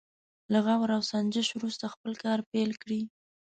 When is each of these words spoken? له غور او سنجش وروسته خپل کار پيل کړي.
له 0.51 0.59
غور 0.65 0.89
او 0.97 1.01
سنجش 1.11 1.47
وروسته 1.53 1.85
خپل 1.93 2.11
کار 2.23 2.39
پيل 2.51 2.71
کړي. 2.81 3.01